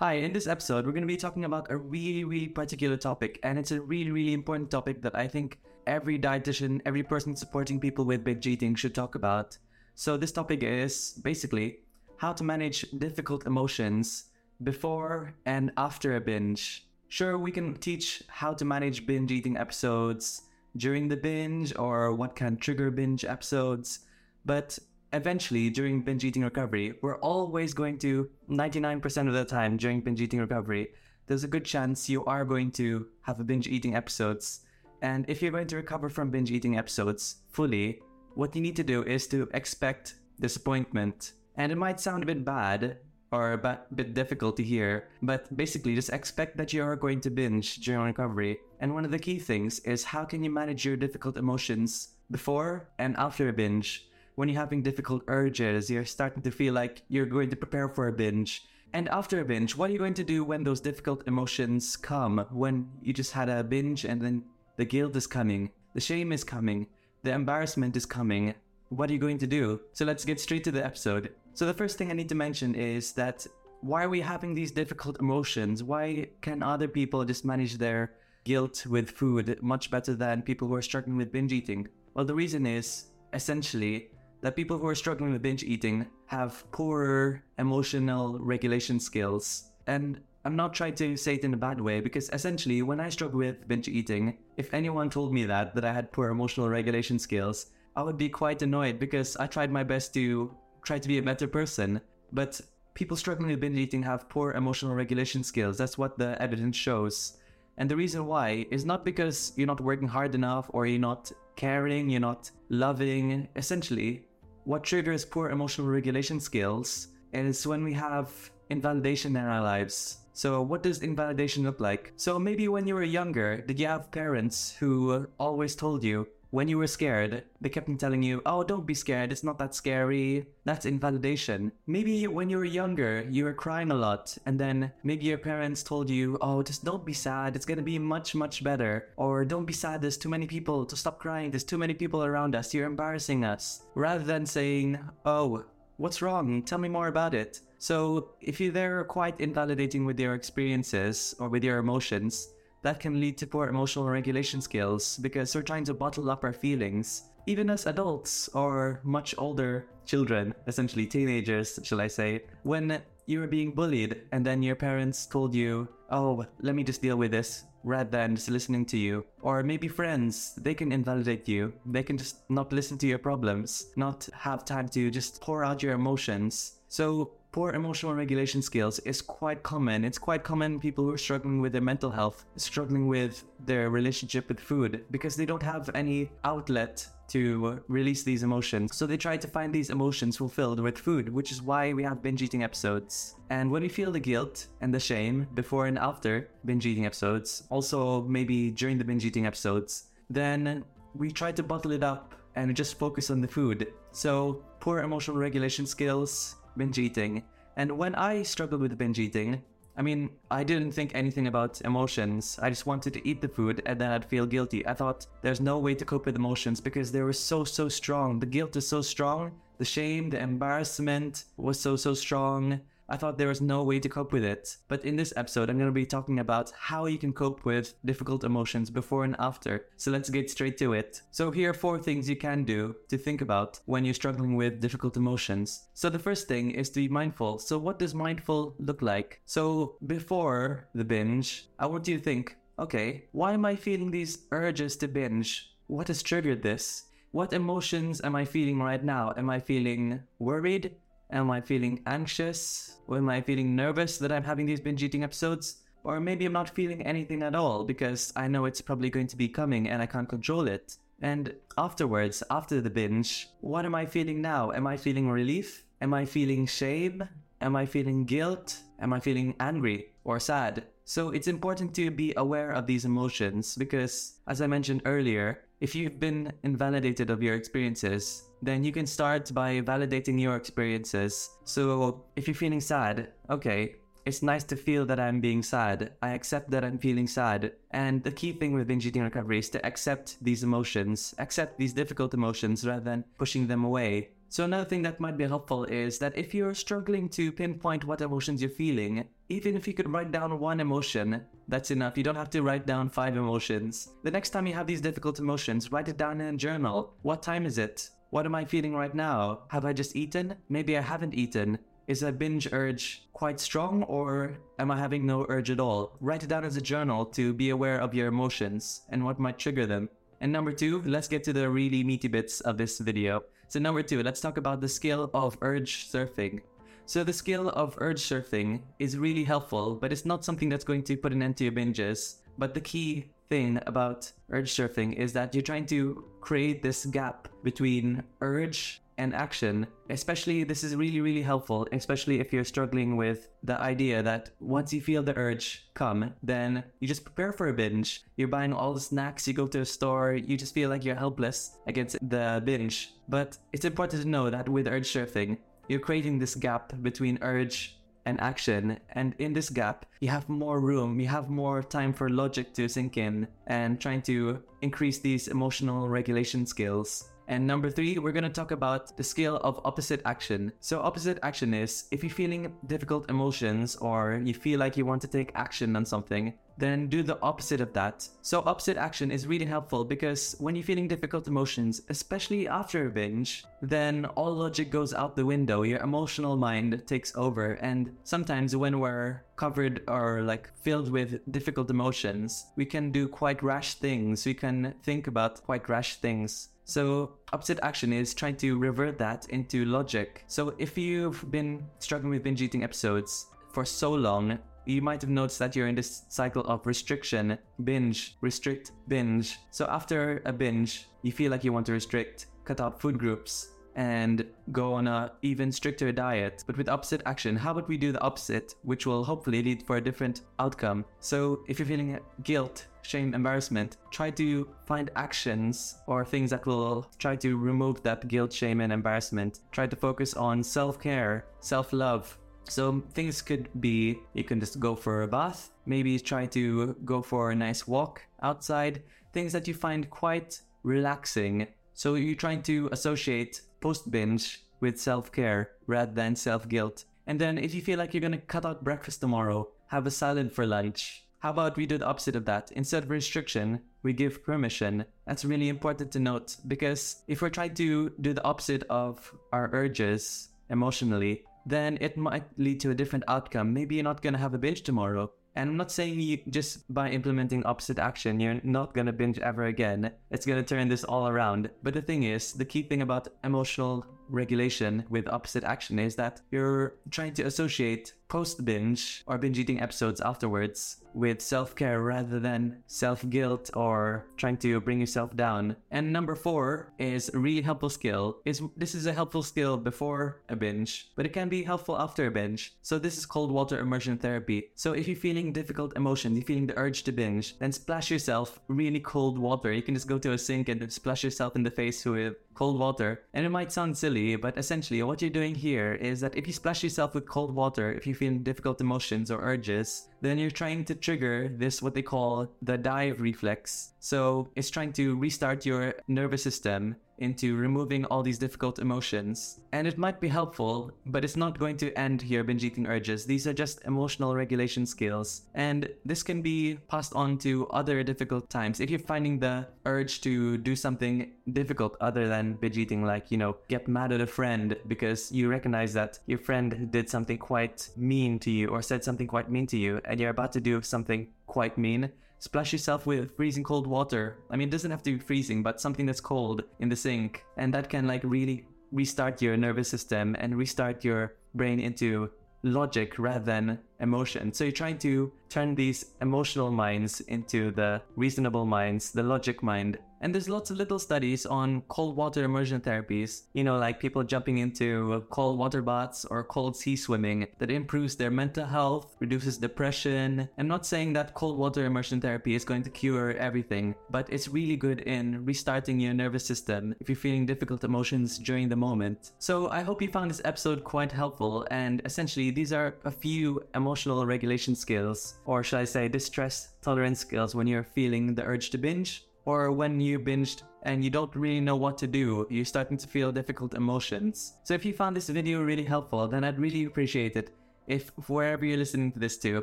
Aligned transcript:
Hi, 0.00 0.14
in 0.14 0.32
this 0.32 0.46
episode, 0.46 0.86
we're 0.86 0.92
going 0.92 1.02
to 1.02 1.06
be 1.06 1.18
talking 1.18 1.44
about 1.44 1.70
a 1.70 1.76
really, 1.76 2.24
really 2.24 2.48
particular 2.48 2.96
topic, 2.96 3.38
and 3.42 3.58
it's 3.58 3.70
a 3.70 3.82
really, 3.82 4.10
really 4.10 4.32
important 4.32 4.70
topic 4.70 5.02
that 5.02 5.14
I 5.14 5.28
think 5.28 5.58
every 5.86 6.18
dietitian, 6.18 6.80
every 6.86 7.02
person 7.02 7.36
supporting 7.36 7.78
people 7.78 8.06
with 8.06 8.24
binge 8.24 8.46
eating 8.46 8.74
should 8.74 8.94
talk 8.94 9.14
about. 9.14 9.58
So, 9.96 10.16
this 10.16 10.32
topic 10.32 10.62
is 10.62 11.20
basically 11.22 11.80
how 12.16 12.32
to 12.32 12.42
manage 12.42 12.90
difficult 12.96 13.44
emotions 13.44 14.30
before 14.62 15.34
and 15.44 15.70
after 15.76 16.16
a 16.16 16.20
binge. 16.22 16.86
Sure, 17.08 17.36
we 17.36 17.52
can 17.52 17.74
teach 17.74 18.22
how 18.28 18.54
to 18.54 18.64
manage 18.64 19.04
binge 19.04 19.30
eating 19.30 19.58
episodes 19.58 20.44
during 20.78 21.08
the 21.08 21.16
binge 21.18 21.76
or 21.76 22.14
what 22.14 22.34
can 22.34 22.56
trigger 22.56 22.90
binge 22.90 23.26
episodes, 23.26 23.98
but 24.46 24.78
eventually 25.12 25.70
during 25.70 26.02
binge 26.02 26.24
eating 26.24 26.42
recovery, 26.42 26.94
we're 27.02 27.18
always 27.18 27.74
going 27.74 27.98
to, 27.98 28.30
99% 28.48 29.26
of 29.28 29.34
the 29.34 29.44
time 29.44 29.76
during 29.76 30.00
binge 30.00 30.20
eating 30.20 30.40
recovery, 30.40 30.88
there's 31.26 31.44
a 31.44 31.48
good 31.48 31.64
chance 31.64 32.08
you 32.08 32.24
are 32.24 32.44
going 32.44 32.70
to 32.72 33.06
have 33.22 33.40
a 33.40 33.44
binge 33.44 33.68
eating 33.68 33.94
episodes. 33.94 34.60
And 35.02 35.24
if 35.28 35.40
you're 35.40 35.52
going 35.52 35.68
to 35.68 35.76
recover 35.76 36.08
from 36.08 36.30
binge 36.30 36.50
eating 36.50 36.76
episodes 36.76 37.36
fully, 37.50 38.00
what 38.34 38.54
you 38.54 38.62
need 38.62 38.76
to 38.76 38.84
do 38.84 39.02
is 39.04 39.26
to 39.28 39.48
expect 39.54 40.14
disappointment. 40.40 41.32
And 41.56 41.72
it 41.72 41.78
might 41.78 42.00
sound 42.00 42.22
a 42.22 42.26
bit 42.26 42.44
bad 42.44 42.98
or 43.32 43.52
a 43.52 43.78
bit 43.94 44.14
difficult 44.14 44.56
to 44.56 44.62
hear, 44.64 45.08
but 45.22 45.56
basically 45.56 45.94
just 45.94 46.12
expect 46.12 46.56
that 46.56 46.72
you 46.72 46.82
are 46.82 46.96
going 46.96 47.20
to 47.20 47.30
binge 47.30 47.76
during 47.76 48.06
recovery. 48.06 48.58
And 48.80 48.92
one 48.92 49.04
of 49.04 49.12
the 49.12 49.18
key 49.18 49.38
things 49.38 49.78
is 49.80 50.02
how 50.02 50.24
can 50.24 50.42
you 50.42 50.50
manage 50.50 50.84
your 50.84 50.96
difficult 50.96 51.36
emotions 51.36 52.16
before 52.30 52.88
and 52.98 53.16
after 53.16 53.48
a 53.48 53.52
binge? 53.52 54.09
When 54.40 54.48
you're 54.48 54.58
having 54.58 54.82
difficult 54.82 55.22
urges, 55.28 55.90
you're 55.90 56.06
starting 56.06 56.42
to 56.42 56.50
feel 56.50 56.72
like 56.72 57.02
you're 57.08 57.26
going 57.26 57.50
to 57.50 57.56
prepare 57.56 57.90
for 57.90 58.08
a 58.08 58.12
binge. 58.12 58.64
And 58.94 59.06
after 59.10 59.38
a 59.38 59.44
binge, 59.44 59.76
what 59.76 59.90
are 59.90 59.92
you 59.92 59.98
going 59.98 60.14
to 60.14 60.24
do 60.24 60.44
when 60.44 60.64
those 60.64 60.80
difficult 60.80 61.28
emotions 61.28 61.94
come? 61.94 62.46
When 62.50 62.88
you 63.02 63.12
just 63.12 63.32
had 63.32 63.50
a 63.50 63.62
binge 63.62 64.06
and 64.06 64.18
then 64.18 64.44
the 64.78 64.86
guilt 64.86 65.14
is 65.14 65.26
coming, 65.26 65.68
the 65.92 66.00
shame 66.00 66.32
is 66.32 66.42
coming, 66.42 66.86
the 67.22 67.32
embarrassment 67.32 67.98
is 67.98 68.06
coming. 68.06 68.54
What 68.88 69.10
are 69.10 69.12
you 69.12 69.18
going 69.18 69.36
to 69.36 69.46
do? 69.46 69.78
So 69.92 70.06
let's 70.06 70.24
get 70.24 70.40
straight 70.40 70.64
to 70.64 70.72
the 70.72 70.86
episode. 70.86 71.34
So, 71.52 71.66
the 71.66 71.74
first 71.74 71.98
thing 71.98 72.10
I 72.10 72.14
need 72.14 72.30
to 72.30 72.34
mention 72.34 72.74
is 72.74 73.12
that 73.20 73.46
why 73.82 74.04
are 74.04 74.08
we 74.08 74.22
having 74.22 74.54
these 74.54 74.70
difficult 74.70 75.20
emotions? 75.20 75.84
Why 75.84 76.28
can 76.40 76.62
other 76.62 76.88
people 76.88 77.26
just 77.26 77.44
manage 77.44 77.76
their 77.76 78.14
guilt 78.44 78.86
with 78.86 79.10
food 79.10 79.58
much 79.60 79.90
better 79.90 80.14
than 80.14 80.40
people 80.40 80.66
who 80.66 80.76
are 80.76 80.88
struggling 80.90 81.18
with 81.18 81.30
binge 81.30 81.52
eating? 81.52 81.88
Well, 82.14 82.24
the 82.24 82.34
reason 82.34 82.64
is 82.64 83.10
essentially 83.34 84.08
that 84.42 84.56
people 84.56 84.78
who 84.78 84.86
are 84.86 84.94
struggling 84.94 85.32
with 85.32 85.42
binge 85.42 85.62
eating 85.62 86.06
have 86.26 86.64
poorer 86.72 87.42
emotional 87.58 88.38
regulation 88.38 88.98
skills. 89.00 89.70
And 89.86 90.20
I'm 90.44 90.56
not 90.56 90.72
trying 90.72 90.94
to 90.96 91.16
say 91.16 91.34
it 91.34 91.44
in 91.44 91.52
a 91.52 91.58
bad 91.58 91.80
way 91.80 92.00
because 92.00 92.30
essentially, 92.30 92.82
when 92.82 93.00
I 93.00 93.10
struggle 93.10 93.38
with 93.38 93.68
binge 93.68 93.88
eating, 93.88 94.38
if 94.56 94.72
anyone 94.72 95.10
told 95.10 95.34
me 95.34 95.44
that, 95.44 95.74
that 95.74 95.84
I 95.84 95.92
had 95.92 96.12
poor 96.12 96.30
emotional 96.30 96.68
regulation 96.68 97.18
skills, 97.18 97.66
I 97.94 98.02
would 98.02 98.16
be 98.16 98.28
quite 98.28 98.62
annoyed 98.62 98.98
because 98.98 99.36
I 99.36 99.46
tried 99.46 99.70
my 99.70 99.84
best 99.84 100.14
to 100.14 100.54
try 100.82 100.98
to 100.98 101.08
be 101.08 101.18
a 101.18 101.22
better 101.22 101.46
person. 101.46 102.00
But 102.32 102.60
people 102.94 103.16
struggling 103.16 103.50
with 103.50 103.60
binge 103.60 103.76
eating 103.76 104.02
have 104.04 104.28
poor 104.28 104.52
emotional 104.52 104.94
regulation 104.94 105.44
skills. 105.44 105.76
That's 105.76 105.98
what 105.98 106.16
the 106.16 106.40
evidence 106.40 106.76
shows. 106.76 107.36
And 107.76 107.90
the 107.90 107.96
reason 107.96 108.26
why 108.26 108.66
is 108.70 108.84
not 108.84 109.04
because 109.04 109.52
you're 109.56 109.66
not 109.66 109.80
working 109.80 110.08
hard 110.08 110.34
enough 110.34 110.70
or 110.70 110.86
you're 110.86 111.00
not 111.00 111.32
caring, 111.56 112.08
you're 112.08 112.20
not 112.20 112.50
loving. 112.68 113.48
Essentially, 113.56 114.26
what 114.64 114.84
triggers 114.84 115.24
poor 115.24 115.50
emotional 115.50 115.88
regulation 115.88 116.40
skills 116.40 117.08
is 117.32 117.66
when 117.66 117.84
we 117.84 117.92
have 117.94 118.30
invalidation 118.68 119.36
in 119.36 119.44
our 119.44 119.62
lives. 119.62 120.18
So, 120.32 120.62
what 120.62 120.82
does 120.82 121.02
invalidation 121.02 121.64
look 121.64 121.80
like? 121.80 122.12
So, 122.16 122.38
maybe 122.38 122.68
when 122.68 122.86
you 122.86 122.94
were 122.94 123.02
younger, 123.02 123.60
did 123.60 123.78
you 123.78 123.86
have 123.86 124.10
parents 124.10 124.74
who 124.78 125.26
always 125.38 125.74
told 125.74 126.04
you, 126.04 126.28
when 126.50 126.66
you 126.66 126.78
were 126.78 126.86
scared, 126.86 127.44
they 127.60 127.68
kept 127.68 127.88
on 127.88 127.96
telling 127.96 128.22
you, 128.22 128.42
oh, 128.44 128.64
don't 128.64 128.86
be 128.86 128.94
scared, 128.94 129.30
it's 129.30 129.44
not 129.44 129.58
that 129.58 129.74
scary. 129.74 130.46
That's 130.64 130.84
invalidation. 130.84 131.72
Maybe 131.86 132.26
when 132.26 132.50
you 132.50 132.58
were 132.58 132.64
younger, 132.64 133.24
you 133.30 133.44
were 133.44 133.54
crying 133.54 133.90
a 133.90 133.94
lot, 133.94 134.36
and 134.46 134.58
then 134.58 134.90
maybe 135.04 135.26
your 135.26 135.38
parents 135.38 135.82
told 135.82 136.10
you, 136.10 136.38
oh, 136.40 136.62
just 136.62 136.84
don't 136.84 137.06
be 137.06 137.12
sad, 137.12 137.54
it's 137.54 137.66
gonna 137.66 137.82
be 137.82 137.98
much, 137.98 138.34
much 138.34 138.64
better. 138.64 139.08
Or 139.16 139.44
don't 139.44 139.64
be 139.64 139.72
sad, 139.72 140.02
there's 140.02 140.18
too 140.18 140.28
many 140.28 140.46
people 140.46 140.84
to 140.86 140.96
stop 140.96 141.18
crying, 141.20 141.50
there's 141.50 141.64
too 141.64 141.78
many 141.78 141.94
people 141.94 142.24
around 142.24 142.56
us, 142.56 142.74
you're 142.74 142.86
embarrassing 142.86 143.44
us. 143.44 143.82
Rather 143.94 144.24
than 144.24 144.44
saying, 144.44 144.98
oh, 145.24 145.64
what's 145.98 146.20
wrong? 146.20 146.62
Tell 146.62 146.78
me 146.78 146.88
more 146.88 147.08
about 147.08 147.34
it. 147.34 147.60
So, 147.78 148.30
if 148.40 148.60
you're 148.60 148.72
there 148.72 149.02
quite 149.04 149.40
invalidating 149.40 150.04
with 150.04 150.20
your 150.20 150.34
experiences 150.34 151.34
or 151.38 151.48
with 151.48 151.64
your 151.64 151.78
emotions, 151.78 152.48
that 152.82 153.00
can 153.00 153.20
lead 153.20 153.36
to 153.38 153.46
poor 153.46 153.68
emotional 153.68 154.08
regulation 154.08 154.60
skills 154.60 155.18
because 155.18 155.54
we're 155.54 155.62
trying 155.62 155.84
to 155.84 155.94
bottle 155.94 156.30
up 156.30 156.44
our 156.44 156.52
feelings, 156.52 157.24
even 157.46 157.70
as 157.70 157.86
adults 157.86 158.48
or 158.54 159.00
much 159.02 159.34
older 159.38 159.86
children, 160.06 160.54
essentially 160.66 161.06
teenagers, 161.06 161.78
shall 161.82 162.00
I 162.00 162.08
say, 162.08 162.44
when 162.62 163.00
you 163.26 163.40
were 163.40 163.46
being 163.46 163.72
bullied 163.72 164.22
and 164.32 164.44
then 164.44 164.62
your 164.62 164.76
parents 164.76 165.26
told 165.26 165.54
you, 165.54 165.88
oh, 166.10 166.44
let 166.60 166.74
me 166.74 166.82
just 166.82 167.02
deal 167.02 167.16
with 167.16 167.30
this 167.30 167.64
rather 167.84 168.10
than 168.10 168.34
just 168.34 168.50
listening 168.50 168.84
to 168.86 168.98
you. 168.98 169.24
Or 169.40 169.62
maybe 169.62 169.88
friends, 169.88 170.54
they 170.56 170.74
can 170.74 170.92
invalidate 170.92 171.48
you. 171.48 171.72
They 171.86 172.02
can 172.02 172.18
just 172.18 172.50
not 172.50 172.72
listen 172.72 172.98
to 172.98 173.06
your 173.06 173.18
problems, 173.18 173.86
not 173.96 174.28
have 174.34 174.64
time 174.64 174.88
to 174.90 175.10
just 175.10 175.40
pour 175.40 175.64
out 175.64 175.82
your 175.82 175.94
emotions. 175.94 176.80
So 176.88 177.32
poor 177.52 177.72
emotional 177.72 178.14
regulation 178.14 178.62
skills 178.62 178.98
is 179.00 179.20
quite 179.20 179.62
common. 179.62 180.04
It's 180.04 180.18
quite 180.18 180.44
common 180.44 180.78
people 180.78 181.04
who 181.04 181.12
are 181.12 181.18
struggling 181.18 181.60
with 181.60 181.72
their 181.72 181.80
mental 181.80 182.10
health, 182.10 182.44
struggling 182.56 183.08
with 183.08 183.44
their 183.66 183.90
relationship 183.90 184.48
with 184.48 184.60
food 184.60 185.04
because 185.10 185.34
they 185.36 185.46
don't 185.46 185.62
have 185.62 185.90
any 185.94 186.30
outlet 186.44 187.06
to 187.28 187.80
release 187.88 188.22
these 188.22 188.42
emotions. 188.42 188.96
So 188.96 189.06
they 189.06 189.16
try 189.16 189.36
to 189.36 189.48
find 189.48 189.72
these 189.72 189.90
emotions 189.90 190.36
fulfilled 190.36 190.80
with 190.80 190.98
food, 190.98 191.28
which 191.28 191.52
is 191.52 191.62
why 191.62 191.92
we 191.92 192.02
have 192.02 192.22
binge 192.22 192.42
eating 192.42 192.64
episodes. 192.64 193.36
And 193.50 193.70
when 193.70 193.82
we 193.82 193.88
feel 193.88 194.10
the 194.10 194.20
guilt 194.20 194.66
and 194.80 194.92
the 194.92 195.00
shame 195.00 195.46
before 195.54 195.86
and 195.86 195.98
after 195.98 196.48
binge 196.64 196.86
eating 196.86 197.06
episodes, 197.06 197.64
also 197.70 198.22
maybe 198.22 198.70
during 198.70 198.98
the 198.98 199.04
binge 199.04 199.24
eating 199.24 199.46
episodes, 199.46 200.06
then 200.28 200.84
we 201.14 201.30
try 201.30 201.52
to 201.52 201.62
bottle 201.62 201.92
it 201.92 202.02
up 202.02 202.34
and 202.56 202.74
just 202.74 202.98
focus 202.98 203.30
on 203.30 203.40
the 203.40 203.48
food. 203.48 203.92
So 204.12 204.64
poor 204.80 205.00
emotional 205.00 205.36
regulation 205.36 205.86
skills, 205.86 206.56
binge 206.76 206.98
eating. 206.98 207.42
And 207.76 207.92
when 207.92 208.14
I 208.14 208.42
struggled 208.42 208.80
with 208.80 208.98
binge 208.98 209.18
eating, 209.18 209.62
I 209.96 210.02
mean, 210.02 210.30
I 210.50 210.64
didn't 210.64 210.92
think 210.92 211.12
anything 211.14 211.46
about 211.46 211.80
emotions. 211.82 212.58
I 212.62 212.70
just 212.70 212.86
wanted 212.86 213.12
to 213.14 213.28
eat 213.28 213.40
the 213.40 213.48
food 213.48 213.82
and 213.84 214.00
then 214.00 214.10
I'd 214.10 214.24
feel 214.24 214.46
guilty. 214.46 214.86
I 214.86 214.94
thought 214.94 215.26
there's 215.42 215.60
no 215.60 215.78
way 215.78 215.94
to 215.94 216.04
cope 216.04 216.26
with 216.26 216.36
emotions 216.36 216.80
because 216.80 217.12
they 217.12 217.22
were 217.22 217.32
so, 217.32 217.64
so 217.64 217.88
strong. 217.88 218.40
The 218.40 218.46
guilt 218.46 218.76
is 218.76 218.88
so 218.88 219.02
strong. 219.02 219.52
The 219.78 219.84
shame, 219.84 220.30
the 220.30 220.40
embarrassment 220.40 221.44
was 221.56 221.78
so, 221.78 221.96
so 221.96 222.14
strong. 222.14 222.80
I 223.10 223.16
thought 223.16 223.38
there 223.38 223.48
was 223.48 223.60
no 223.60 223.82
way 223.82 223.98
to 223.98 224.08
cope 224.08 224.32
with 224.32 224.44
it. 224.44 224.76
But 224.86 225.04
in 225.04 225.16
this 225.16 225.32
episode, 225.36 225.68
I'm 225.68 225.78
going 225.78 225.88
to 225.88 225.92
be 225.92 226.06
talking 226.06 226.38
about 226.38 226.70
how 226.78 227.06
you 227.06 227.18
can 227.18 227.32
cope 227.32 227.64
with 227.64 227.94
difficult 228.04 228.44
emotions 228.44 228.88
before 228.88 229.24
and 229.24 229.34
after. 229.40 229.86
So 229.96 230.12
let's 230.12 230.30
get 230.30 230.48
straight 230.48 230.78
to 230.78 230.92
it. 230.92 231.22
So 231.32 231.50
here 231.50 231.70
are 231.70 231.74
four 231.74 231.98
things 231.98 232.28
you 232.30 232.36
can 232.36 232.62
do 232.62 232.94
to 233.08 233.18
think 233.18 233.40
about 233.40 233.80
when 233.86 234.04
you're 234.04 234.14
struggling 234.14 234.54
with 234.54 234.80
difficult 234.80 235.16
emotions. 235.16 235.88
So 235.92 236.08
the 236.08 236.20
first 236.20 236.46
thing 236.46 236.70
is 236.70 236.88
to 236.90 237.00
be 237.00 237.08
mindful. 237.08 237.58
So 237.58 237.78
what 237.78 237.98
does 237.98 238.14
mindful 238.14 238.76
look 238.78 239.02
like? 239.02 239.40
So 239.44 239.96
before 240.06 240.86
the 240.94 241.04
binge, 241.04 241.68
I 241.80 241.86
want 241.86 242.06
you 242.06 242.16
to 242.16 242.22
think, 242.22 242.56
okay, 242.78 243.24
why 243.32 243.54
am 243.54 243.64
I 243.64 243.74
feeling 243.74 244.12
these 244.12 244.46
urges 244.52 244.96
to 244.98 245.08
binge? 245.08 245.74
What 245.88 246.06
has 246.06 246.22
triggered 246.22 246.62
this? 246.62 247.06
What 247.32 247.52
emotions 247.52 248.20
am 248.22 248.36
I 248.36 248.44
feeling 248.44 248.78
right 248.78 249.02
now? 249.02 249.34
Am 249.36 249.50
I 249.50 249.58
feeling 249.58 250.20
worried? 250.38 250.94
Am 251.32 251.50
I 251.50 251.60
feeling 251.60 252.00
anxious? 252.06 252.96
Or 253.06 253.18
am 253.18 253.28
I 253.28 253.40
feeling 253.40 253.76
nervous 253.76 254.18
that 254.18 254.32
I'm 254.32 254.42
having 254.42 254.66
these 254.66 254.80
binge 254.80 255.02
eating 255.02 255.22
episodes? 255.22 255.76
Or 256.02 256.18
maybe 256.18 256.46
I'm 256.46 256.52
not 256.52 256.74
feeling 256.74 257.02
anything 257.02 257.42
at 257.42 257.54
all 257.54 257.84
because 257.84 258.32
I 258.34 258.48
know 258.48 258.64
it's 258.64 258.80
probably 258.80 259.10
going 259.10 259.28
to 259.28 259.36
be 259.36 259.48
coming 259.48 259.88
and 259.88 260.02
I 260.02 260.06
can't 260.06 260.28
control 260.28 260.66
it. 260.66 260.96
And 261.22 261.54
afterwards, 261.76 262.42
after 262.50 262.80
the 262.80 262.90
binge, 262.90 263.48
what 263.60 263.84
am 263.84 263.94
I 263.94 264.06
feeling 264.06 264.40
now? 264.40 264.72
Am 264.72 264.86
I 264.86 264.96
feeling 264.96 265.28
relief? 265.28 265.84
Am 266.00 266.14
I 266.14 266.24
feeling 266.24 266.66
shame? 266.66 267.28
Am 267.60 267.76
I 267.76 267.84
feeling 267.84 268.24
guilt? 268.24 268.78
Am 268.98 269.12
I 269.12 269.20
feeling 269.20 269.54
angry 269.60 270.06
or 270.24 270.40
sad? 270.40 270.84
So 271.04 271.30
it's 271.30 271.48
important 271.48 271.94
to 271.96 272.10
be 272.10 272.32
aware 272.36 272.72
of 272.72 272.86
these 272.86 273.04
emotions 273.04 273.74
because, 273.76 274.36
as 274.46 274.62
I 274.62 274.66
mentioned 274.66 275.02
earlier, 275.04 275.60
if 275.80 275.94
you've 275.94 276.18
been 276.18 276.52
invalidated 276.62 277.30
of 277.30 277.42
your 277.42 277.54
experiences, 277.54 278.44
then 278.62 278.84
you 278.84 278.92
can 278.92 279.06
start 279.06 279.52
by 279.54 279.80
validating 279.80 280.40
your 280.40 280.56
experiences. 280.56 281.50
So 281.64 282.24
if 282.36 282.46
you're 282.46 282.54
feeling 282.54 282.80
sad, 282.80 283.32
okay, 283.48 283.96
it's 284.26 284.42
nice 284.42 284.64
to 284.64 284.76
feel 284.76 285.06
that 285.06 285.18
I'm 285.18 285.40
being 285.40 285.62
sad. 285.62 286.12
I 286.22 286.30
accept 286.30 286.70
that 286.70 286.84
I'm 286.84 286.98
feeling 286.98 287.26
sad. 287.26 287.72
And 287.90 288.22
the 288.22 288.30
key 288.30 288.52
thing 288.52 288.72
with 288.72 288.86
binge 288.86 289.06
eating 289.06 289.22
recovery 289.22 289.58
is 289.58 289.70
to 289.70 289.84
accept 289.84 290.36
these 290.42 290.62
emotions, 290.62 291.34
accept 291.38 291.78
these 291.78 291.92
difficult 291.92 292.34
emotions 292.34 292.86
rather 292.86 293.04
than 293.04 293.24
pushing 293.38 293.66
them 293.66 293.84
away. 293.84 294.30
So, 294.48 294.64
another 294.64 294.84
thing 294.84 295.02
that 295.02 295.20
might 295.20 295.36
be 295.36 295.46
helpful 295.46 295.84
is 295.84 296.18
that 296.18 296.36
if 296.36 296.52
you're 296.54 296.74
struggling 296.74 297.28
to 297.30 297.52
pinpoint 297.52 298.04
what 298.04 298.20
emotions 298.20 298.60
you're 298.60 298.70
feeling, 298.70 299.28
even 299.48 299.76
if 299.76 299.86
you 299.86 299.94
could 299.94 300.10
write 300.10 300.32
down 300.32 300.58
one 300.58 300.80
emotion, 300.80 301.42
that's 301.68 301.92
enough. 301.92 302.18
You 302.18 302.24
don't 302.24 302.34
have 302.34 302.50
to 302.50 302.62
write 302.62 302.84
down 302.84 303.08
five 303.08 303.36
emotions. 303.36 304.08
The 304.24 304.30
next 304.30 304.50
time 304.50 304.66
you 304.66 304.74
have 304.74 304.88
these 304.88 305.00
difficult 305.00 305.38
emotions, 305.38 305.92
write 305.92 306.08
it 306.08 306.16
down 306.16 306.40
in 306.40 306.54
a 306.54 306.58
journal. 306.58 307.14
What 307.22 307.42
time 307.42 307.64
is 307.64 307.78
it? 307.78 308.10
What 308.30 308.46
am 308.46 308.54
I 308.54 308.64
feeling 308.64 308.94
right 308.94 309.12
now? 309.12 309.62
Have 309.70 309.84
I 309.84 309.92
just 309.92 310.14
eaten? 310.14 310.54
Maybe 310.68 310.96
I 310.96 311.00
haven't 311.00 311.34
eaten. 311.34 311.80
Is 312.06 312.22
a 312.22 312.30
binge 312.30 312.68
urge 312.72 313.24
quite 313.32 313.58
strong 313.58 314.04
or 314.04 314.56
am 314.78 314.92
I 314.92 314.98
having 314.98 315.26
no 315.26 315.46
urge 315.48 315.68
at 315.68 315.80
all? 315.80 316.16
Write 316.20 316.44
it 316.44 316.48
down 316.48 316.64
as 316.64 316.76
a 316.76 316.80
journal 316.80 317.24
to 317.26 317.52
be 317.52 317.70
aware 317.70 318.00
of 318.00 318.14
your 318.14 318.28
emotions 318.28 319.02
and 319.08 319.24
what 319.24 319.40
might 319.40 319.58
trigger 319.58 319.84
them. 319.84 320.08
And 320.40 320.52
number 320.52 320.70
two, 320.70 321.02
let's 321.06 321.26
get 321.26 321.42
to 321.44 321.52
the 321.52 321.68
really 321.68 322.04
meaty 322.04 322.28
bits 322.28 322.60
of 322.60 322.78
this 322.78 323.00
video. 323.00 323.42
So, 323.66 323.80
number 323.80 324.02
two, 324.02 324.22
let's 324.22 324.40
talk 324.40 324.58
about 324.58 324.80
the 324.80 324.88
skill 324.88 325.28
of 325.34 325.58
urge 325.60 326.08
surfing. 326.08 326.60
So, 327.06 327.24
the 327.24 327.32
skill 327.32 327.70
of 327.70 327.96
urge 327.98 328.22
surfing 328.22 328.82
is 329.00 329.18
really 329.18 329.44
helpful, 329.44 329.96
but 329.96 330.12
it's 330.12 330.24
not 330.24 330.44
something 330.44 330.68
that's 330.68 330.84
going 330.84 331.02
to 331.02 331.16
put 331.16 331.32
an 331.32 331.42
end 331.42 331.56
to 331.56 331.64
your 331.64 331.72
binges. 331.72 332.36
But 332.58 332.74
the 332.74 332.80
key 332.80 333.32
thing 333.50 333.78
about 333.86 334.32
urge 334.50 334.72
surfing 334.72 335.12
is 335.14 335.32
that 335.34 335.54
you're 335.54 335.62
trying 335.62 335.86
to 335.86 336.24
create 336.40 336.82
this 336.82 337.04
gap 337.04 337.48
between 337.62 338.22
urge 338.40 339.02
and 339.18 339.34
action. 339.34 339.86
Especially, 340.08 340.64
this 340.64 340.82
is 340.82 340.96
really, 340.96 341.20
really 341.20 341.42
helpful, 341.42 341.86
especially 341.92 342.40
if 342.40 342.52
you're 342.54 342.64
struggling 342.64 343.16
with 343.16 343.50
the 343.62 343.78
idea 343.78 344.22
that 344.22 344.50
once 344.60 344.94
you 344.94 345.00
feel 345.02 345.22
the 345.22 345.36
urge 345.36 345.86
come, 345.92 346.32
then 346.42 346.82
you 347.00 347.06
just 347.06 347.24
prepare 347.24 347.52
for 347.52 347.68
a 347.68 347.74
binge. 347.74 348.22
You're 348.36 348.48
buying 348.48 348.72
all 348.72 348.94
the 348.94 349.00
snacks, 349.00 349.46
you 349.46 349.52
go 349.52 349.66
to 349.66 349.80
a 349.80 349.84
store, 349.84 350.32
you 350.32 350.56
just 350.56 350.72
feel 350.72 350.88
like 350.88 351.04
you're 351.04 351.14
helpless 351.26 351.76
against 351.86 352.16
the 352.26 352.62
binge. 352.64 353.12
But 353.28 353.58
it's 353.74 353.84
important 353.84 354.22
to 354.22 354.28
know 354.28 354.48
that 354.48 354.68
with 354.68 354.88
urge 354.88 355.12
surfing, 355.12 355.58
you're 355.88 356.00
creating 356.00 356.38
this 356.38 356.54
gap 356.54 356.94
between 357.02 357.38
urge 357.42 357.99
and 358.30 358.40
action. 358.40 358.98
And 359.12 359.34
in 359.38 359.52
this 359.52 359.68
gap, 359.68 360.06
you 360.20 360.28
have 360.28 360.48
more 360.48 360.80
room, 360.80 361.20
you 361.20 361.28
have 361.28 361.50
more 361.50 361.82
time 361.82 362.12
for 362.12 362.30
logic 362.30 362.72
to 362.74 362.88
sink 362.88 363.18
in 363.18 363.46
and 363.66 364.00
trying 364.00 364.22
to 364.22 364.62
increase 364.80 365.18
these 365.18 365.48
emotional 365.48 366.08
regulation 366.08 366.64
skills. 366.64 367.28
And 367.48 367.66
number 367.66 367.90
three, 367.90 368.16
we're 368.16 368.30
going 368.38 368.44
to 368.44 368.58
talk 368.60 368.70
about 368.70 369.16
the 369.16 369.24
scale 369.24 369.56
of 369.56 369.80
opposite 369.84 370.22
action. 370.24 370.72
So, 370.78 371.00
opposite 371.00 371.40
action 371.42 371.74
is 371.74 372.06
if 372.12 372.22
you're 372.22 372.30
feeling 372.30 372.72
difficult 372.86 373.28
emotions 373.28 373.96
or 373.96 374.40
you 374.44 374.54
feel 374.54 374.78
like 374.78 374.96
you 374.96 375.04
want 375.04 375.20
to 375.22 375.28
take 375.28 375.50
action 375.56 375.96
on 375.96 376.04
something, 376.06 376.54
then 376.78 377.08
do 377.08 377.22
the 377.22 377.40
opposite 377.42 377.80
of 377.80 377.92
that. 377.92 378.28
So, 378.42 378.62
opposite 378.64 378.96
action 378.96 379.30
is 379.30 379.46
really 379.46 379.64
helpful 379.64 380.04
because 380.04 380.56
when 380.58 380.74
you're 380.74 380.84
feeling 380.84 381.08
difficult 381.08 381.46
emotions, 381.46 382.02
especially 382.08 382.68
after 382.68 383.06
a 383.06 383.10
binge, 383.10 383.64
then 383.82 384.24
all 384.36 384.54
logic 384.54 384.90
goes 384.90 385.12
out 385.14 385.36
the 385.36 385.44
window. 385.44 385.82
Your 385.82 386.00
emotional 386.00 386.56
mind 386.56 387.02
takes 387.06 387.34
over. 387.36 387.72
And 387.74 388.16
sometimes 388.24 388.76
when 388.76 389.00
we're 389.00 389.42
covered 389.56 390.02
or 390.08 390.42
like 390.42 390.70
filled 390.82 391.10
with 391.10 391.40
difficult 391.52 391.90
emotions, 391.90 392.66
we 392.76 392.86
can 392.86 393.10
do 393.10 393.28
quite 393.28 393.62
rash 393.62 393.94
things. 393.94 394.46
We 394.46 394.54
can 394.54 394.94
think 395.02 395.26
about 395.26 395.62
quite 395.62 395.88
rash 395.88 396.16
things. 396.16 396.68
So 396.84 397.36
opposite 397.52 397.78
action 397.82 398.12
is 398.12 398.34
trying 398.34 398.56
to 398.56 398.76
revert 398.76 399.16
that 399.18 399.46
into 399.50 399.84
logic. 399.84 400.44
So 400.48 400.74
if 400.78 400.98
you've 400.98 401.48
been 401.50 401.84
struggling 402.00 402.30
with 402.30 402.42
binge 402.42 402.62
eating 402.62 402.82
episodes 402.82 403.46
for 403.72 403.84
so 403.84 404.12
long, 404.12 404.58
you 404.86 405.02
might 405.02 405.20
have 405.20 405.30
noticed 405.30 405.58
that 405.58 405.76
you're 405.76 405.88
in 405.88 405.94
this 405.94 406.22
cycle 406.28 406.62
of 406.64 406.86
restriction, 406.86 407.58
binge, 407.84 408.36
restrict, 408.40 408.92
binge. 409.08 409.58
So 409.70 409.86
after 409.86 410.42
a 410.44 410.52
binge, 410.52 411.06
you 411.22 411.32
feel 411.32 411.50
like 411.50 411.64
you 411.64 411.72
want 411.72 411.86
to 411.86 411.92
restrict, 411.92 412.46
cut 412.64 412.80
out 412.80 413.00
food 413.00 413.18
groups, 413.18 413.70
and 413.96 414.46
go 414.72 414.94
on 414.94 415.06
a 415.06 415.32
even 415.42 415.72
stricter 415.72 416.12
diet. 416.12 416.64
But 416.66 416.76
with 416.76 416.88
opposite 416.88 417.22
action, 417.26 417.56
how 417.56 417.72
about 417.72 417.88
we 417.88 417.96
do 417.96 418.12
the 418.12 418.20
opposite, 418.20 418.74
which 418.82 419.06
will 419.06 419.24
hopefully 419.24 419.62
lead 419.62 419.82
for 419.82 419.96
a 419.96 420.00
different 420.00 420.42
outcome? 420.58 421.04
So 421.20 421.60
if 421.68 421.78
you're 421.78 421.86
feeling 421.86 422.18
guilt, 422.42 422.86
shame, 423.02 423.34
embarrassment, 423.34 423.96
try 424.10 424.30
to 424.30 424.68
find 424.86 425.10
actions 425.16 425.96
or 426.06 426.24
things 426.24 426.50
that 426.50 426.66
will 426.66 427.10
try 427.18 427.36
to 427.36 427.56
remove 427.56 428.02
that 428.02 428.28
guilt, 428.28 428.52
shame, 428.52 428.80
and 428.80 428.92
embarrassment. 428.92 429.60
Try 429.72 429.86
to 429.86 429.96
focus 429.96 430.34
on 430.34 430.62
self 430.62 431.00
care, 431.00 431.46
self 431.60 431.92
love. 431.92 432.38
So 432.70 432.88
um, 432.88 433.02
things 433.14 433.42
could 433.42 433.68
be 433.80 434.20
you 434.32 434.44
can 434.44 434.60
just 434.60 434.78
go 434.78 434.94
for 434.94 435.22
a 435.22 435.28
bath, 435.28 435.70
maybe 435.86 436.16
try 436.20 436.46
to 436.46 436.94
go 437.04 437.20
for 437.20 437.50
a 437.50 437.54
nice 437.56 437.88
walk 437.88 438.22
outside, 438.44 439.02
things 439.32 439.52
that 439.52 439.66
you 439.66 439.74
find 439.74 440.08
quite 440.08 440.60
relaxing. 440.84 441.66
So 441.94 442.14
you're 442.14 442.36
trying 442.36 442.62
to 442.62 442.88
associate 442.92 443.62
post 443.80 444.08
binge 444.12 444.62
with 444.78 445.00
self 445.00 445.32
care 445.32 445.72
rather 445.88 446.12
than 446.12 446.36
self 446.36 446.68
guilt. 446.68 447.06
And 447.26 447.40
then 447.40 447.58
if 447.58 447.74
you 447.74 447.82
feel 447.82 447.98
like 447.98 448.14
you're 448.14 448.20
gonna 448.20 448.38
cut 448.38 448.64
out 448.64 448.84
breakfast 448.84 449.20
tomorrow, 449.20 449.68
have 449.88 450.06
a 450.06 450.10
salad 450.12 450.52
for 450.52 450.64
lunch. 450.64 451.24
How 451.40 451.50
about 451.50 451.76
we 451.76 451.86
do 451.86 451.98
the 451.98 452.06
opposite 452.06 452.36
of 452.36 452.44
that? 452.44 452.70
Instead 452.76 453.02
of 453.02 453.10
restriction, 453.10 453.80
we 454.04 454.12
give 454.12 454.44
permission. 454.44 455.06
That's 455.26 455.44
really 455.44 455.70
important 455.70 456.12
to 456.12 456.20
note 456.20 456.56
because 456.68 457.22
if 457.26 457.42
we're 457.42 457.50
trying 457.50 457.74
to 457.74 458.10
do 458.20 458.32
the 458.32 458.44
opposite 458.44 458.84
of 458.88 459.34
our 459.52 459.70
urges 459.72 460.50
emotionally, 460.68 461.42
then 461.66 461.98
it 462.00 462.16
might 462.16 462.44
lead 462.56 462.80
to 462.80 462.90
a 462.90 462.94
different 462.94 463.24
outcome. 463.28 463.72
Maybe 463.72 463.96
you're 463.96 464.04
not 464.04 464.22
going 464.22 464.34
to 464.34 464.38
have 464.38 464.54
a 464.54 464.58
binge 464.58 464.82
tomorrow. 464.82 465.30
And 465.56 465.70
I'm 465.70 465.76
not 465.76 465.90
saying 465.90 466.20
you 466.20 466.38
just 466.48 466.92
by 466.92 467.10
implementing 467.10 467.64
opposite 467.64 467.98
action, 467.98 468.38
you're 468.38 468.60
not 468.62 468.94
gonna 468.94 469.12
binge 469.12 469.38
ever 469.40 469.64
again. 469.64 470.12
It's 470.30 470.46
gonna 470.46 470.62
turn 470.62 470.88
this 470.88 471.02
all 471.02 471.26
around. 471.26 471.70
But 471.82 471.94
the 471.94 472.02
thing 472.02 472.22
is, 472.22 472.52
the 472.52 472.64
key 472.64 472.82
thing 472.82 473.02
about 473.02 473.28
emotional 473.42 474.06
regulation 474.30 475.04
with 475.08 475.28
opposite 475.28 475.64
action 475.64 475.98
is 475.98 476.16
that 476.16 476.40
you're 476.50 476.94
trying 477.10 477.34
to 477.34 477.42
associate 477.42 478.14
post 478.30 478.64
binge 478.64 479.22
or 479.26 479.36
binge 479.36 479.58
eating 479.58 479.80
episodes 479.80 480.20
afterwards 480.20 480.98
with 481.14 481.42
self 481.42 481.74
care 481.74 482.00
rather 482.00 482.38
than 482.38 482.82
self 482.86 483.28
guilt 483.28 483.70
or 483.74 484.24
trying 484.36 484.56
to 484.56 484.80
bring 484.80 485.00
yourself 485.00 485.36
down. 485.36 485.76
And 485.90 486.12
number 486.12 486.36
four 486.36 486.92
is 486.98 487.30
really 487.34 487.62
helpful 487.62 487.90
skill. 487.90 488.38
Is 488.44 488.62
this 488.76 488.94
is 488.94 489.06
a 489.06 489.12
helpful 489.12 489.42
skill 489.42 489.76
before 489.76 490.40
a 490.48 490.56
binge, 490.56 491.10
but 491.16 491.26
it 491.26 491.32
can 491.32 491.48
be 491.48 491.64
helpful 491.64 491.98
after 491.98 492.26
a 492.26 492.30
binge. 492.30 492.76
So 492.82 492.98
this 492.98 493.18
is 493.18 493.26
cold 493.26 493.50
water 493.50 493.80
immersion 493.80 494.16
therapy. 494.16 494.70
So 494.76 494.92
if 494.92 495.08
you're 495.08 495.16
feeling 495.16 495.52
difficult 495.52 495.96
emotions, 495.96 496.36
you're 496.36 496.46
feeling 496.46 496.68
the 496.68 496.78
urge 496.78 497.02
to 497.04 497.12
binge, 497.12 497.58
then 497.58 497.72
splash 497.72 498.10
yourself 498.10 498.60
really 498.68 499.00
cold 499.00 499.38
water. 499.38 499.72
You 499.72 499.82
can 499.82 499.94
just 499.94 500.06
go 500.06 500.18
to 500.18 500.32
a 500.32 500.38
sink 500.38 500.68
and 500.68 500.92
splash 500.92 501.24
yourself 501.24 501.56
in 501.56 501.64
the 501.64 501.70
face 501.70 502.04
with 502.04 502.36
cold 502.54 502.78
water. 502.78 503.22
And 503.34 503.46
it 503.46 503.50
might 503.50 503.72
sound 503.72 503.96
silly, 503.96 504.36
but 504.36 504.58
essentially 504.58 505.02
what 505.02 505.22
you're 505.22 505.30
doing 505.30 505.54
here 505.54 505.94
is 505.94 506.20
that 506.20 506.36
if 506.36 506.46
you 506.46 506.52
splash 506.52 506.82
yourself 506.82 507.14
with 507.14 507.28
cold 507.28 507.54
water, 507.54 507.92
if 507.92 508.06
you're 508.06 508.16
feeling 508.16 508.42
difficult 508.42 508.80
emotions 508.80 509.30
or 509.30 509.40
urges, 509.40 510.08
then 510.20 510.38
you're 510.38 510.50
trying 510.50 510.84
to 510.86 510.94
trigger 510.94 511.48
this 511.48 511.82
what 511.82 511.94
they 511.94 512.02
call 512.02 512.48
the 512.62 512.76
dive 512.76 513.20
reflex. 513.20 513.92
So 514.00 514.48
it's 514.56 514.70
trying 514.70 514.92
to 514.94 515.16
restart 515.16 515.64
your 515.64 515.94
nervous 516.08 516.42
system 516.42 516.96
into 517.20 517.56
removing 517.56 518.04
all 518.06 518.22
these 518.22 518.38
difficult 518.38 518.78
emotions. 518.78 519.60
And 519.72 519.86
it 519.86 519.98
might 519.98 520.20
be 520.20 520.28
helpful, 520.28 520.92
but 521.06 521.24
it's 521.24 521.36
not 521.36 521.58
going 521.58 521.76
to 521.78 521.96
end 521.98 522.20
here, 522.22 522.42
binge 522.42 522.64
eating 522.64 522.86
urges. 522.86 523.24
These 523.24 523.46
are 523.46 523.52
just 523.52 523.84
emotional 523.84 524.34
regulation 524.34 524.86
skills. 524.86 525.42
And 525.54 525.88
this 526.04 526.22
can 526.22 526.42
be 526.42 526.78
passed 526.88 527.14
on 527.14 527.38
to 527.38 527.66
other 527.68 528.02
difficult 528.02 528.50
times. 528.50 528.80
If 528.80 528.90
you're 528.90 528.98
finding 528.98 529.38
the 529.38 529.66
urge 529.86 530.20
to 530.22 530.58
do 530.58 530.74
something 530.74 531.30
difficult 531.52 531.96
other 532.00 532.28
than 532.28 532.54
binge 532.54 532.78
eating, 532.78 533.04
like, 533.04 533.30
you 533.30 533.36
know, 533.36 533.56
get 533.68 533.88
mad 533.88 534.12
at 534.12 534.20
a 534.20 534.26
friend 534.26 534.76
because 534.86 535.30
you 535.30 535.48
recognize 535.48 535.92
that 535.94 536.18
your 536.26 536.38
friend 536.38 536.90
did 536.90 537.08
something 537.08 537.38
quite 537.38 537.88
mean 537.96 538.38
to 538.40 538.50
you 538.50 538.68
or 538.68 538.82
said 538.82 539.04
something 539.04 539.26
quite 539.26 539.50
mean 539.50 539.66
to 539.66 539.76
you, 539.76 540.00
and 540.04 540.18
you're 540.18 540.30
about 540.30 540.52
to 540.52 540.60
do 540.60 540.82
something 540.82 541.28
quite 541.50 541.76
mean 541.76 542.10
splash 542.40 542.72
yourself 542.72 543.06
with 543.06 543.36
freezing 543.36 543.62
cold 543.62 543.86
water. 543.86 544.38
I 544.50 544.56
mean, 544.56 544.68
it 544.68 544.70
doesn't 544.72 544.90
have 544.90 545.02
to 545.04 545.12
be 545.12 545.18
freezing, 545.18 545.62
but 545.62 545.80
something 545.80 546.06
that's 546.06 546.20
cold 546.20 546.64
in 546.80 546.88
the 546.88 546.96
sink. 546.96 547.44
And 547.56 547.72
that 547.74 547.88
can 547.88 548.06
like 548.06 548.22
really 548.24 548.66
restart 548.90 549.40
your 549.42 549.56
nervous 549.56 549.88
system 549.88 550.34
and 550.40 550.56
restart 550.56 551.04
your 551.04 551.34
brain 551.54 551.78
into 551.78 552.30
logic 552.62 553.18
rather 553.18 553.44
than 553.44 553.78
emotion. 554.00 554.52
So 554.52 554.64
you're 554.64 554.72
trying 554.72 554.98
to 554.98 555.32
turn 555.48 555.74
these 555.74 556.12
emotional 556.20 556.70
minds 556.70 557.20
into 557.20 557.70
the 557.72 558.02
reasonable 558.16 558.64
minds, 558.64 559.12
the 559.12 559.22
logic 559.22 559.62
mind. 559.62 559.98
And 560.20 560.34
there's 560.34 560.48
lots 560.48 560.70
of 560.70 560.76
little 560.76 560.98
studies 560.98 561.46
on 561.46 561.82
cold 561.88 562.14
water 562.16 562.44
immersion 562.44 562.80
therapies, 562.80 563.44
you 563.54 563.64
know, 563.64 563.78
like 563.78 564.00
people 564.00 564.22
jumping 564.22 564.58
into 564.58 565.24
cold 565.30 565.58
water 565.58 565.80
baths 565.80 566.26
or 566.26 566.44
cold 566.44 566.76
sea 566.76 566.96
swimming 566.96 567.46
that 567.58 567.70
improves 567.70 568.16
their 568.16 568.30
mental 568.30 568.66
health, 568.66 569.16
reduces 569.18 569.56
depression. 569.56 570.48
I'm 570.58 570.68
not 570.68 570.84
saying 570.84 571.14
that 571.14 571.34
cold 571.34 571.56
water 571.58 571.86
immersion 571.86 572.20
therapy 572.20 572.54
is 572.54 572.64
going 572.64 572.82
to 572.82 572.90
cure 572.90 573.32
everything, 573.32 573.94
but 574.10 574.28
it's 574.30 574.48
really 574.48 574.76
good 574.76 575.00
in 575.00 575.44
restarting 575.44 575.98
your 575.98 576.12
nervous 576.12 576.44
system 576.44 576.94
if 577.00 577.08
you're 577.08 577.16
feeling 577.16 577.46
difficult 577.46 577.84
emotions 577.84 578.38
during 578.38 578.68
the 578.68 578.76
moment. 578.76 579.32
So 579.38 579.68
I 579.70 579.80
hope 579.80 580.02
you 580.02 580.08
found 580.08 580.30
this 580.30 580.42
episode 580.44 580.84
quite 580.84 581.12
helpful, 581.12 581.66
and 581.70 582.02
essentially, 582.04 582.50
these 582.50 582.72
are 582.72 582.96
a 583.04 583.10
few 583.10 583.62
emotional 583.74 584.26
regulation 584.26 584.74
skills, 584.74 585.34
or 585.44 585.62
should 585.62 585.78
I 585.78 585.84
say, 585.84 586.08
distress 586.08 586.74
tolerance 586.82 587.20
skills 587.20 587.54
when 587.54 587.66
you're 587.66 587.84
feeling 587.84 588.34
the 588.34 588.44
urge 588.44 588.70
to 588.70 588.78
binge 588.78 589.24
or 589.50 589.72
when 589.72 590.00
you 590.00 590.18
binged 590.18 590.62
and 590.84 591.02
you 591.04 591.10
don't 591.10 591.34
really 591.34 591.60
know 591.60 591.76
what 591.76 591.98
to 591.98 592.06
do. 592.06 592.46
You're 592.48 592.64
starting 592.74 592.96
to 592.98 593.08
feel 593.08 593.32
difficult 593.32 593.74
emotions. 593.74 594.54
So 594.62 594.74
if 594.74 594.84
you 594.84 594.92
found 594.92 595.16
this 595.16 595.28
video 595.28 595.60
really 595.60 595.84
helpful, 595.84 596.28
then 596.28 596.44
I'd 596.44 596.60
really 596.60 596.84
appreciate 596.84 597.34
it 597.36 597.50
if 597.86 598.12
wherever 598.28 598.64
you're 598.64 598.78
listening 598.78 599.10
to 599.12 599.18
this 599.18 599.36
to, 599.38 599.62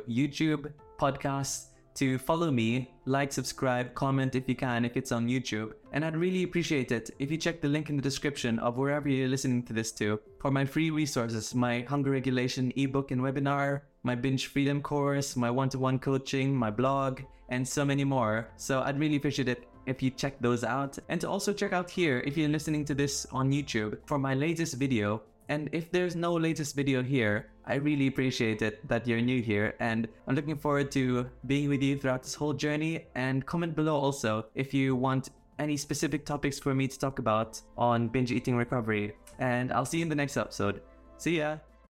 YouTube, 0.00 0.72
podcasts, 0.98 1.68
to 1.94 2.18
follow 2.18 2.50
me, 2.50 2.90
like, 3.06 3.32
subscribe, 3.32 3.92
comment 3.94 4.36
if 4.36 4.48
you 4.48 4.54
can, 4.54 4.84
if 4.84 4.96
it's 4.96 5.10
on 5.10 5.26
YouTube. 5.26 5.72
And 5.92 6.04
I'd 6.04 6.16
really 6.16 6.44
appreciate 6.44 6.92
it 6.92 7.10
if 7.18 7.30
you 7.30 7.38
check 7.38 7.60
the 7.60 7.68
link 7.68 7.90
in 7.90 7.96
the 7.96 8.02
description 8.10 8.58
of 8.60 8.76
wherever 8.76 9.08
you're 9.08 9.26
listening 9.34 9.64
to 9.64 9.72
this 9.72 9.90
to 9.92 10.20
for 10.40 10.52
my 10.52 10.64
free 10.64 10.90
resources, 10.90 11.54
my 11.54 11.80
hunger 11.88 12.10
regulation 12.10 12.72
ebook 12.76 13.10
and 13.10 13.20
webinar, 13.20 13.80
my 14.04 14.14
binge 14.14 14.46
freedom 14.46 14.80
course, 14.80 15.34
my 15.34 15.50
one-to-one 15.50 15.98
coaching, 15.98 16.54
my 16.54 16.70
blog, 16.70 17.22
and 17.48 17.66
so 17.66 17.84
many 17.84 18.04
more. 18.04 18.48
So 18.56 18.80
I'd 18.82 19.00
really 19.00 19.16
appreciate 19.16 19.48
it 19.48 19.67
if 19.88 20.02
you 20.02 20.10
check 20.10 20.38
those 20.40 20.64
out. 20.64 20.98
And 21.08 21.20
to 21.20 21.28
also 21.28 21.52
check 21.52 21.72
out 21.72 21.90
here 21.90 22.22
if 22.26 22.36
you're 22.36 22.48
listening 22.48 22.84
to 22.86 22.94
this 22.94 23.26
on 23.32 23.50
YouTube 23.50 23.98
for 24.06 24.18
my 24.18 24.34
latest 24.34 24.74
video. 24.74 25.22
And 25.48 25.70
if 25.72 25.90
there's 25.90 26.14
no 26.14 26.34
latest 26.34 26.76
video 26.76 27.02
here, 27.02 27.50
I 27.64 27.74
really 27.76 28.06
appreciate 28.06 28.62
it 28.62 28.86
that 28.88 29.06
you're 29.06 29.20
new 29.20 29.42
here 29.42 29.74
and 29.78 30.08
I'm 30.26 30.34
looking 30.34 30.56
forward 30.56 30.90
to 30.92 31.28
being 31.46 31.68
with 31.68 31.82
you 31.82 31.98
throughout 31.98 32.22
this 32.22 32.34
whole 32.34 32.54
journey 32.54 33.06
and 33.14 33.44
comment 33.44 33.76
below 33.76 33.96
also 33.96 34.46
if 34.54 34.72
you 34.72 34.96
want 34.96 35.30
any 35.58 35.76
specific 35.76 36.24
topics 36.24 36.58
for 36.58 36.74
me 36.74 36.88
to 36.88 36.98
talk 36.98 37.18
about 37.18 37.60
on 37.76 38.08
binge 38.08 38.32
eating 38.32 38.56
recovery. 38.56 39.14
And 39.38 39.72
I'll 39.72 39.84
see 39.84 39.98
you 39.98 40.02
in 40.02 40.08
the 40.08 40.14
next 40.14 40.36
episode. 40.36 40.80
See 41.18 41.38
ya! 41.38 41.67